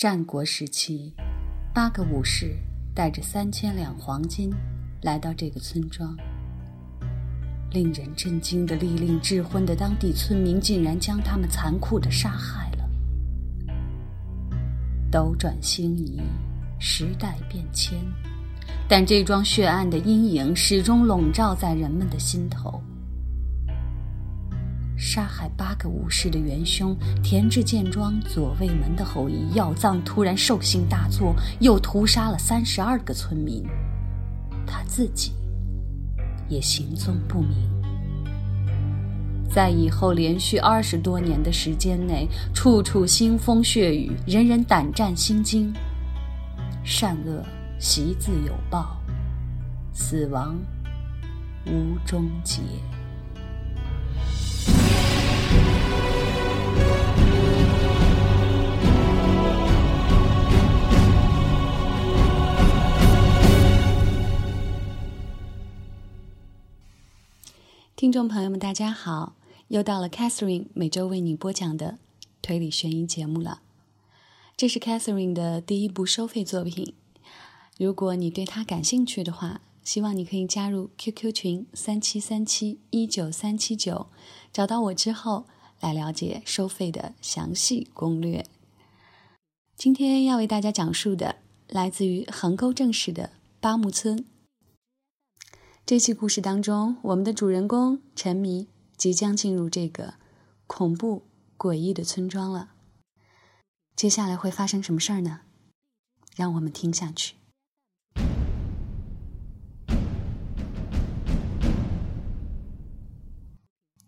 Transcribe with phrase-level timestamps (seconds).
[0.00, 1.12] 战国时期，
[1.74, 2.56] 八个武士
[2.94, 4.50] 带着三千两黄金
[5.02, 6.16] 来到这个村庄。
[7.70, 12.88] 令人震惊的，利令智昏的当地村民竟然将他们残酷的杀害了。
[15.12, 16.18] 斗转星移，
[16.78, 17.98] 时代变迁，
[18.88, 22.82] 但这桩血案的阴影始终笼罩在人们的心头。
[25.02, 33.64] 杀害八个武士的元凶田志健庄左卫门的后裔药藏突然兽性大作，又屠杀了三十二个村民，
[34.66, 35.32] 他自己
[36.50, 37.56] 也行踪不明。
[39.50, 45.72] 在以后连续二十多年的时间内，处处腥风血雨，人人胆战心惊，
[46.84, 47.42] 善恶
[47.78, 49.00] 习自有报，
[49.94, 50.58] 死亡
[51.66, 52.60] 无终结。
[68.00, 69.34] 听众朋友们，大家好！
[69.68, 71.98] 又到了 Catherine 每周为你播讲的
[72.40, 73.60] 推理悬疑节目了。
[74.56, 76.94] 这是 Catherine 的第一部收费作品。
[77.76, 84.06] 如果你对它感兴趣的话，希望你可以加入 QQ 群三七三七一九三七九，
[84.50, 85.44] 找到我之后
[85.80, 88.46] 来了解收费的详细攻略。
[89.76, 91.36] 今天要为大家讲述的
[91.68, 94.24] 来自于横沟正史的八木村。
[95.90, 100.14] 这期故事当中，我们的主人公陈迷即将进入这个
[100.68, 101.24] 恐怖
[101.58, 102.70] 诡异的村庄了。
[103.96, 105.40] 接下来会发生什么事儿呢？
[106.36, 107.34] 让我们听下去。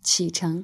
[0.01, 0.63] 启程。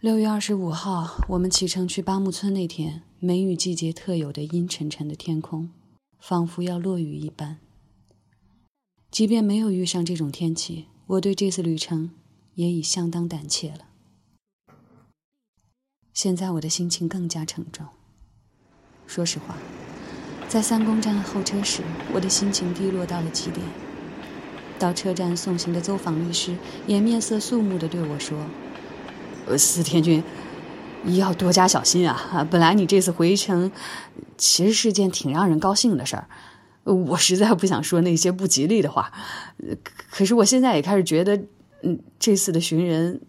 [0.00, 5.68] 六月二十五号，我们启程去巴木村那天，梅雨季节特有的阴沉沉的天空，
[6.18, 7.58] 仿佛要落雨一般。
[9.16, 12.10] 即便没有遇上这种天气，我对这次旅程
[12.54, 13.86] 也已相当胆怯了。
[16.12, 17.86] 现在我的心情更加沉重。
[19.06, 19.56] 说实话，
[20.50, 21.80] 在三公站候车时，
[22.12, 23.66] 我的心情低落到了极点。
[24.78, 26.54] 到车站送行的走访律师
[26.86, 28.38] 也面色肃穆地对我说
[29.48, 30.22] ：“呃，司天君，
[31.16, 32.46] 要多加小心啊！
[32.50, 33.72] 本来你这次回程，
[34.36, 36.28] 其实是件挺让人高兴的事儿。”
[36.92, 39.12] 我实在不想说那些不吉利的话，
[40.08, 41.36] 可是我现在也开始觉得，
[41.82, 43.20] 嗯，这次的寻人，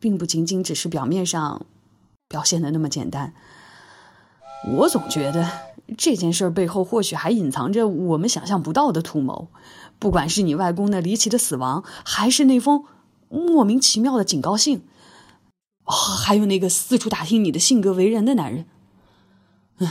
[0.00, 1.64] 并不仅仅只是表面上
[2.28, 3.32] 表现的那么简单。
[4.72, 5.48] 我总觉得
[5.96, 9.48] 这件事背后或许还隐藏着我们想象不到的图谋。
[10.00, 12.84] 不管是你外公那离奇的死亡，还是那封
[13.28, 14.82] 莫名其妙的警告信，
[15.84, 18.66] 还有那个四处打听你的性格为人的男人，
[19.78, 19.88] 嗯，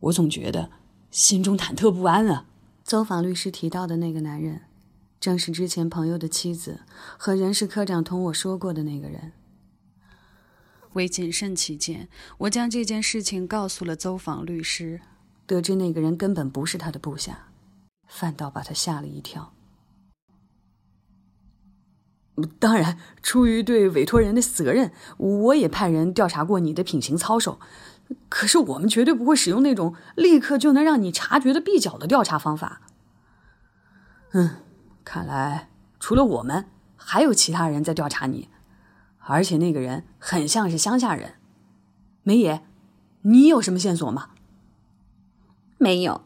[0.00, 0.70] 我总觉得。
[1.12, 2.46] 心中忐忑不安啊！
[2.82, 4.62] 走访律师提到的那个男人，
[5.20, 6.80] 正是之前朋友的妻子
[7.18, 9.32] 和人事科长同我说过的那个人。
[10.94, 12.08] 为谨慎起见，
[12.38, 15.02] 我将这件事情告诉了走访律师，
[15.44, 17.48] 得知那个人根本不是他的部下，
[18.08, 19.52] 反倒把他吓了一跳。
[22.58, 27.60] 当然，出于对委托人的责任，我也派人调查过你的品行操守。
[28.28, 32.82] 可是我们绝对不会使用那种立刻就能让你察觉的蹩脚的调查方法。
[34.32, 34.56] 嗯，
[35.04, 35.68] 看来
[36.00, 38.48] 除了我们，还有其他人在调查你，
[39.18, 41.34] 而且那个人很像是乡下人。
[42.22, 42.62] 梅野，
[43.22, 44.30] 你有什么线索吗？
[45.78, 46.22] 没有。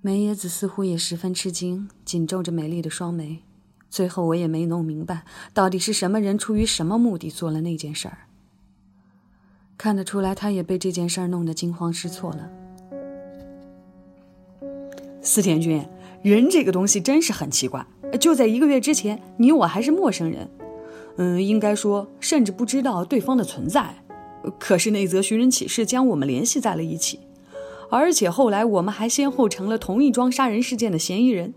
[0.00, 3.42] 梅野子似乎也十分吃惊，紧皱着美丽的双眉。
[3.88, 8.28] 最后我也没弄明白，到底是什么人出于什么目的做了那件事儿。
[9.76, 12.50] 看得出来，他也被这件事儿弄得惊慌失措了。
[15.20, 15.84] 司田君，
[16.22, 17.86] 人这个东西真是很奇怪。
[18.20, 20.48] 就在一个月之前，你我还是陌生人，
[21.16, 23.94] 嗯，应该说甚至不知道对方的存在。
[24.58, 27.20] 可是那则寻人启事将我们联系在了一起，
[27.90, 31.52] 而且后来我们还先后成了同一桩杀人事件的嫌疑人。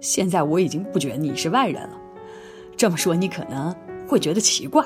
[0.00, 2.00] 现在我已经不觉得你是外人了。
[2.76, 3.74] 这么说你可能
[4.08, 4.84] 会觉得奇怪，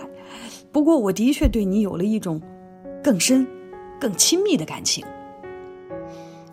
[0.72, 2.40] 不过我的确对你有了一种。
[3.02, 3.46] 更深、
[3.98, 5.02] 更亲密的感情。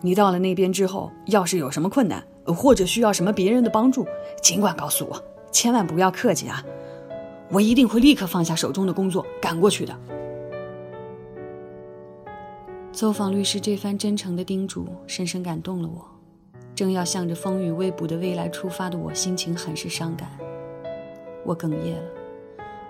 [0.00, 4.06] 你到了那边之后，要是有什么困难，或者需要什么别人的帮助，
[4.42, 5.22] 尽管告诉我，
[5.52, 6.64] 千万不要客气啊！
[7.50, 9.94] 我一定会立刻放下手中的工作，赶过去的。
[12.92, 16.02] 走访律师这番真诚的叮嘱，深深感动了我。
[16.74, 20.30] 正要向着风雨未卜的未来出发的我，心情很是伤感。
[21.44, 22.10] 我哽咽了，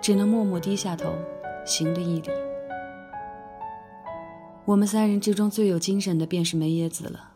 [0.00, 1.12] 只能默默低下头，
[1.64, 2.30] 行了一礼。
[4.64, 7.32] 我们三人之中最有精神的便是梅耶子了。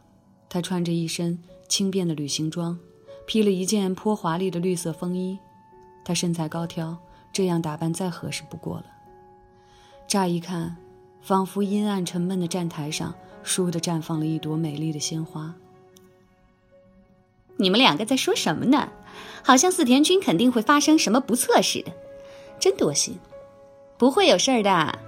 [0.48, 2.78] 她穿着一身轻便的旅行装，
[3.26, 5.38] 披了一件颇华丽的绿色风衣。
[6.04, 6.96] 她身材高挑，
[7.32, 8.84] 这样打扮再合适不过了。
[10.06, 10.76] 乍一看，
[11.22, 13.14] 仿佛阴暗沉闷的站台上
[13.44, 15.54] 倏地绽放了一朵美丽的鲜花。
[17.56, 18.90] 你们两个在说什么呢？
[19.42, 21.92] 好像四田君肯定会发生什么不测似的，
[22.62, 23.18] 真多心。
[23.98, 24.98] 不会有事儿的，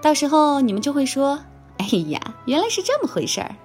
[0.00, 1.40] 到时候你们就会说
[1.78, 3.56] ：“哎呀，原来是这么回事儿。”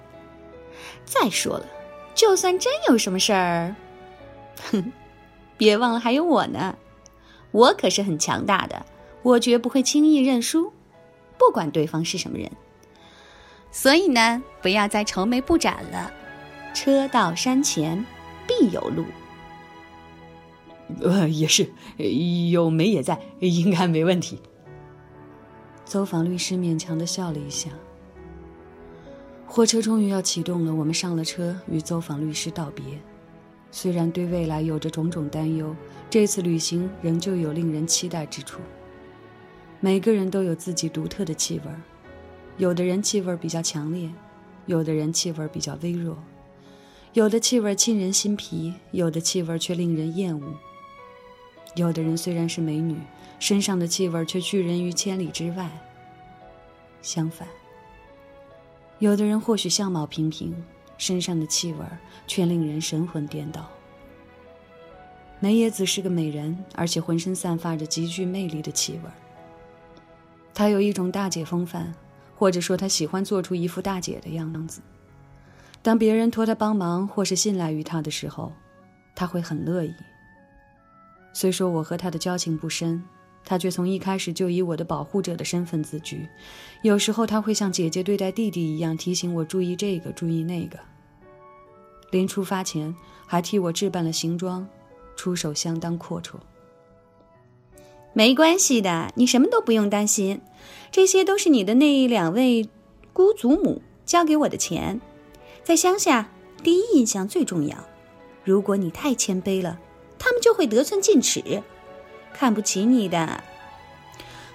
[1.06, 1.66] 再说了，
[2.12, 3.76] 就算真有什么事儿，
[4.72, 4.92] 哼，
[5.56, 6.76] 别忘了还有我呢，
[7.52, 8.84] 我可是很强大的，
[9.22, 10.72] 我绝不会轻易认输，
[11.38, 12.50] 不管对方是什么人。
[13.70, 16.10] 所以呢，不要再愁眉不展了，
[16.74, 18.04] 车到山前
[18.44, 19.04] 必有路。
[21.02, 21.70] 呃，也是，
[22.50, 24.38] 有梅也在，应该没问题。
[25.84, 27.70] 走访律师勉强的笑了一下。
[29.46, 32.84] 火车终于要启动了，我们上了车，与走访律师道别。
[33.70, 35.74] 虽然对未来有着种种担忧，
[36.10, 38.60] 这次旅行仍旧有令人期待之处。
[39.80, 41.70] 每个人都有自己独特的气味，
[42.56, 44.10] 有的人气味比较强烈，
[44.66, 46.16] 有的人气味比较微弱，
[47.12, 50.54] 有的气味沁人心脾，有的气味却令人厌恶。
[51.78, 52.96] 有的人虽然是美女，
[53.38, 55.70] 身上的气味却拒人于千里之外。
[57.00, 57.46] 相反，
[58.98, 60.52] 有的人或许相貌平平，
[60.96, 61.78] 身上的气味
[62.26, 63.64] 却令人神魂颠倒。
[65.38, 69.10] 梅野子是个美人，而且浑身散发着极具魅力的气味。
[70.52, 71.94] 她有一种大姐风范，
[72.34, 74.80] 或者说她喜欢做出一副大姐的样子。
[75.80, 78.52] 当别人托她帮忙或是信赖于她的时候，
[79.14, 79.94] 她会很乐意。
[81.40, 83.00] 虽说我和他的交情不深，
[83.44, 86.26] 他却从一开始就以我的保护者的身份自居。
[86.82, 90.76] 有时候他会像姐姐对待弟弟一样提醒我注意这个，注意那个。
[92.10, 92.92] 临出发前
[93.24, 94.66] 还替我置办了行装，
[95.14, 96.32] 出手相当阔绰。
[98.12, 100.40] 没关系的，你什么都不用担心，
[100.90, 102.68] 这些都是你的那两位
[103.12, 105.00] 姑祖母交给我的钱。
[105.62, 106.32] 在乡下，
[106.64, 107.78] 第一印象最重要。
[108.42, 109.78] 如果你太谦卑了。
[110.18, 111.62] 他们就会得寸进尺，
[112.32, 113.44] 看不起你的。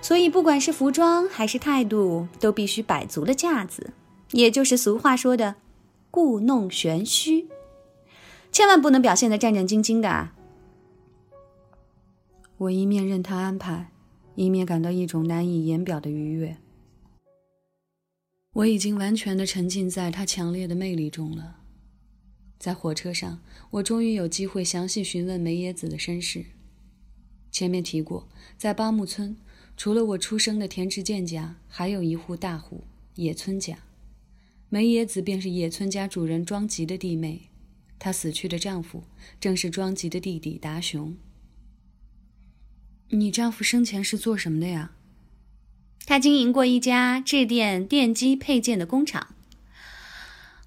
[0.01, 3.93] 所以，不管是服装还是态度，都必须摆足了架子，
[4.31, 5.55] 也就是俗话说的
[6.11, 7.47] “故弄玄虚”，
[8.51, 10.29] 千万不能表现得战战兢兢的。
[12.57, 13.91] 我一面任他安排，
[14.35, 16.57] 一面感到一种难以言表的愉悦。
[18.53, 21.62] 我已经完全的沉浸在他强烈的魅力中了。
[22.63, 26.45] 在火车上，我终于有机会详细询问梅野子的身世。
[27.51, 29.35] 前面提过，在八木村，
[29.75, 33.79] 除了我出生的田池健家，还有一户大户野村家。
[34.69, 37.49] 梅野子便是野村家主人庄吉的弟妹，
[37.99, 39.03] 她死去的丈夫
[39.41, 41.17] 正是庄吉的弟弟达雄。
[43.09, 44.95] 你丈夫生前是做什么的呀？
[46.05, 49.32] 他经营过一家制电电机配件的工厂。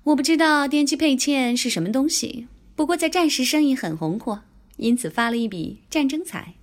[0.06, 4.42] 我不知道电机配件是什么东西，不过在战时生意很红火，
[4.76, 6.54] 因此发了一笔战争财。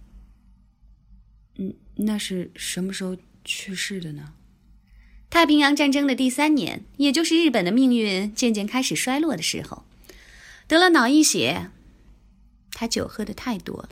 [1.58, 4.32] 嗯，那是什么时候去世的呢？
[5.30, 9.84] 太平洋战争的第三年，也就是日本的命运渐渐开始衰落的时候，
[10.66, 11.70] 得了脑溢血。
[12.72, 13.90] 他酒喝的太多了。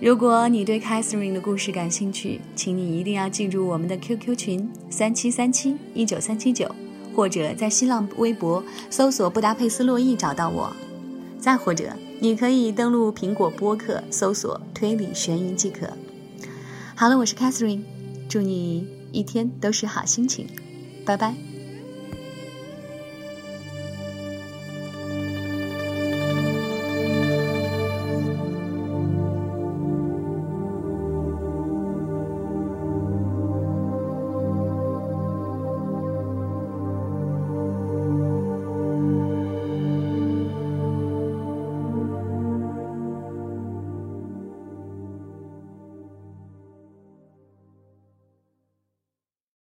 [0.00, 6.74] 如果你对 Catherine 的故事感兴趣，请你一定要进入我们的 QQ 群：三七三七一九三七九。
[7.16, 10.70] 或者在新浪微博搜索“布达佩斯洛伊”找到我，
[11.40, 15.88] 再或者你可以登录苹果播客搜索“推理悬疑”即可。
[16.94, 17.80] 好了，我是 Catherine，
[18.28, 20.46] 祝你一天都是好心情，
[21.06, 21.55] 拜拜。